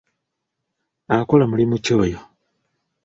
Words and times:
Akola 1.17 1.45
mulimu 1.51 1.75
ki 1.83 1.91
oyo? 2.03 2.19